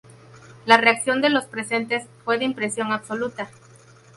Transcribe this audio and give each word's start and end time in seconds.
La 0.65 0.77
reacción 0.77 1.21
de 1.21 1.29
los 1.29 1.45
presentes 1.45 2.05
fue 2.25 2.39
de 2.39 2.45
impresión 2.45 2.91
absoluta. 2.91 3.51